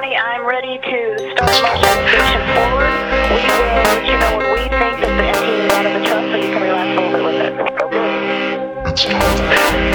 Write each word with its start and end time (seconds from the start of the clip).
County, 0.00 0.16
I'm 0.16 0.46
ready 0.46 0.78
to 0.78 1.18
start 1.32 1.62
my 1.62 1.74
motion 1.74 2.40
forward. 2.54 2.88
We 3.28 3.36
will 3.36 3.68
let 3.84 4.00
you 4.06 4.16
know 4.16 4.32
when 4.38 4.48
we 4.54 4.60
think 4.60 4.96
that 4.96 5.12
the 5.18 5.24
entity 5.28 5.54
is 5.60 5.72
out 5.72 5.84
of 5.84 5.92
the 5.92 6.00
trust, 6.08 6.26
so 6.30 6.36
you 6.36 6.48
can 6.48 6.62
relax 6.62 6.88
a 6.96 7.00
little 7.04 7.28
bit 7.28 7.28
with 7.28 7.68
it. 8.64 9.12
Okay. 9.68 9.89